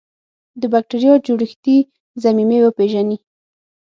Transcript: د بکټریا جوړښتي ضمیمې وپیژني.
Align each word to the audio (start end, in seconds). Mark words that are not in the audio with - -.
د 0.61 0.63
بکټریا 0.73 1.13
جوړښتي 1.25 1.77
ضمیمې 2.23 2.59
وپیژني. 2.61 3.17